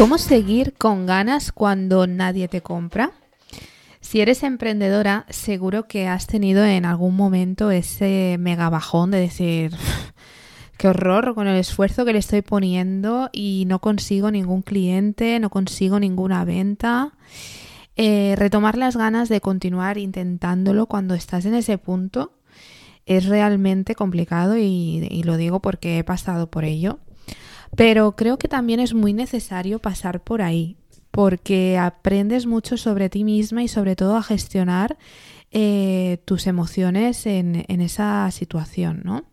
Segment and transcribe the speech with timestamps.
[0.00, 3.12] ¿Cómo seguir con ganas cuando nadie te compra?
[4.00, 9.72] Si eres emprendedora, seguro que has tenido en algún momento ese mega bajón de decir,
[10.78, 15.50] qué horror con el esfuerzo que le estoy poniendo y no consigo ningún cliente, no
[15.50, 17.12] consigo ninguna venta.
[17.94, 22.32] Eh, retomar las ganas de continuar intentándolo cuando estás en ese punto
[23.04, 27.00] es realmente complicado y, y lo digo porque he pasado por ello.
[27.76, 30.76] Pero creo que también es muy necesario pasar por ahí,
[31.10, 34.96] porque aprendes mucho sobre ti misma y sobre todo a gestionar
[35.52, 39.24] eh, tus emociones en, esa situación, ¿no?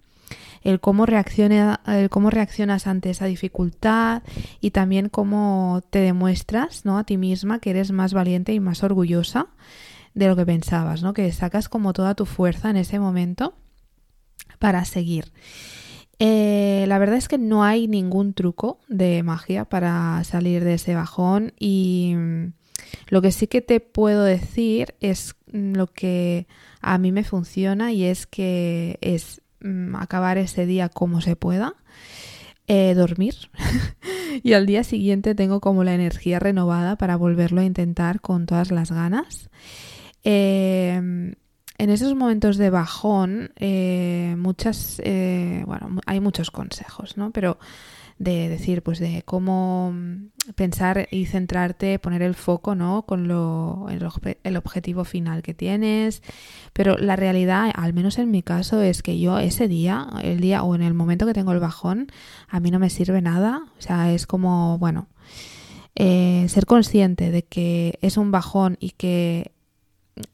[0.63, 4.23] El cómo, reacciona, el cómo reaccionas ante esa dificultad
[4.59, 6.97] y también cómo te demuestras ¿no?
[6.97, 9.47] a ti misma que eres más valiente y más orgullosa
[10.15, 11.13] de lo que pensabas, ¿no?
[11.13, 13.53] Que sacas como toda tu fuerza en ese momento
[14.57, 15.31] para seguir.
[16.87, 21.51] La verdad es que no hay ningún truco de magia para salir de ese bajón
[21.59, 22.53] y mm,
[23.09, 26.47] lo que sí que te puedo decir es mm, lo que
[26.79, 31.75] a mí me funciona y es que es mm, acabar ese día como se pueda,
[32.67, 33.35] eh, dormir
[34.43, 38.71] y al día siguiente tengo como la energía renovada para volverlo a intentar con todas
[38.71, 39.49] las ganas.
[40.23, 41.35] Eh,
[41.77, 47.31] en esos momentos de bajón, eh, muchas, eh, bueno, hay muchos consejos, ¿no?
[47.31, 47.59] Pero
[48.19, 49.93] de decir, pues de cómo
[50.55, 53.03] pensar y centrarte, poner el foco, ¿no?
[53.03, 56.23] Con lo, el, objetivo final que tienes.
[56.73, 60.63] Pero la realidad, al menos en mi caso, es que yo ese día, el día
[60.63, 62.07] o en el momento que tengo el bajón,
[62.47, 63.65] a mí no me sirve nada.
[63.77, 65.07] O sea, es como, bueno,
[65.95, 69.51] eh, ser consciente de que es un bajón y que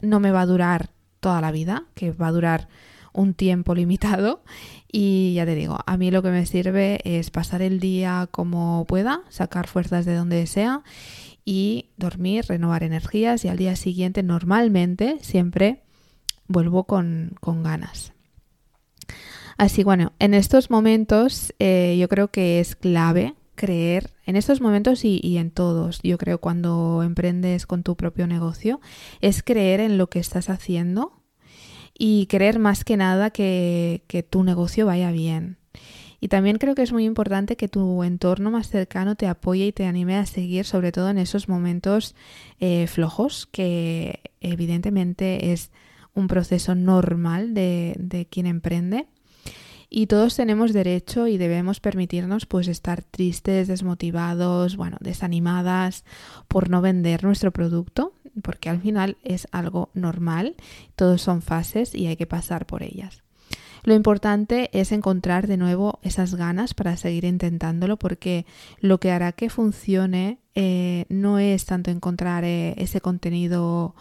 [0.02, 0.93] no me va a durar
[1.24, 2.68] toda la vida, que va a durar
[3.14, 4.44] un tiempo limitado
[4.92, 8.86] y ya te digo, a mí lo que me sirve es pasar el día como
[8.86, 10.84] pueda, sacar fuerzas de donde sea
[11.46, 15.84] y dormir, renovar energías y al día siguiente normalmente siempre
[16.47, 18.14] vuelvo con, ganas.
[19.58, 25.03] Así bueno, en estos momentos eh, yo creo que es clave creer en estos momentos
[25.03, 28.80] y, en todos, yo creo cuando emprendes con tu propio negocio,
[29.22, 31.22] es creer en lo que estás haciendo
[31.98, 35.58] y creer más que nada que, que tu negocio vaya bien.
[36.24, 39.72] Y también creo que es muy importante que tu entorno más cercano te apoye y
[39.74, 42.16] te anime a seguir, sobre todo en esos momentos
[42.62, 45.70] eh, flojos, que evidentemente es
[46.14, 49.08] un proceso normal de, de quien emprende
[49.96, 56.04] y todos tenemos derecho y debemos permitirnos pues estar tristes, desmotivados, bueno, desanimadas
[56.48, 58.12] por no vender nuestro producto,
[58.42, 60.56] porque al final es algo normal,
[60.96, 63.22] todos son fases y hay que pasar por ellas.
[63.84, 68.48] Lo importante es encontrar de nuevo esas ganas para seguir intentándolo porque
[68.80, 73.94] lo que hará que funcione eh, no es tanto encontrar eh, ese contenido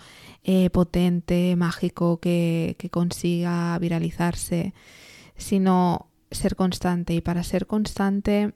[0.42, 4.72] eh, potente, mágico que, que consiga viralizarse,
[5.36, 7.14] sino ser constante.
[7.14, 8.52] Y para ser constante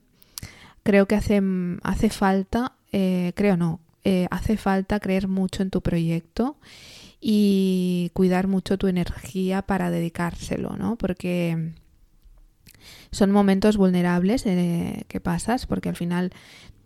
[0.83, 1.43] creo que hace,
[1.83, 6.57] hace falta, eh, creo no, eh, hace falta creer mucho en tu proyecto
[7.21, 10.97] y cuidar mucho tu energía para dedicárselo, ¿no?
[10.97, 11.73] Porque
[13.11, 16.33] son momentos vulnerables eh, que pasas porque al final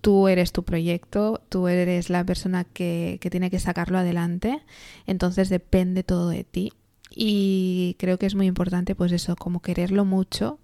[0.00, 4.62] tú eres tu proyecto, tú eres la persona que, que tiene que sacarlo adelante,
[5.06, 6.72] entonces depende todo de ti
[7.10, 10.60] y creo que es muy importante pues eso, como quererlo mucho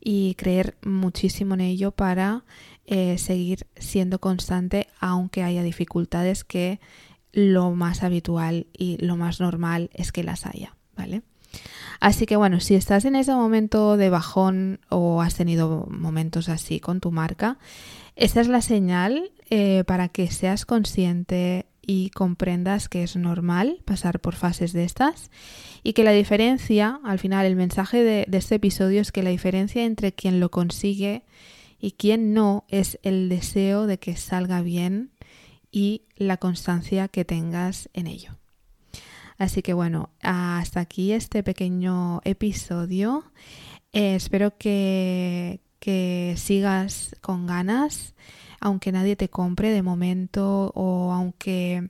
[0.00, 2.44] y creer muchísimo en ello para
[2.86, 6.80] eh, seguir siendo constante aunque haya dificultades que
[7.32, 11.22] lo más habitual y lo más normal es que las haya, ¿vale?
[12.00, 16.80] Así que bueno, si estás en ese momento de bajón o has tenido momentos así
[16.80, 17.58] con tu marca,
[18.16, 24.20] esta es la señal eh, para que seas consciente y comprendas que es normal pasar
[24.20, 25.30] por fases de estas
[25.82, 29.84] y que la diferencia, al final el mensaje de, este episodio es que la diferencia
[29.84, 31.24] entre quien lo consigue
[31.78, 35.10] y quien no es el deseo de que salga bien
[35.70, 38.38] y la constancia que tengas en ello.
[39.36, 43.24] Así que bueno, hasta aquí este pequeño episodio.
[43.92, 48.14] Eh, espero que, que sigas con ganas
[48.60, 51.88] aunque nadie te compre de momento o aunque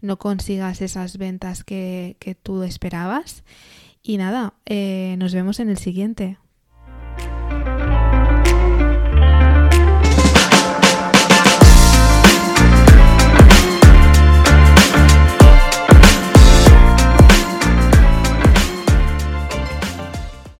[0.00, 3.44] no consigas esas ventas que, tú esperabas.
[4.02, 6.38] Y nada, eh, nos vemos en el siguiente.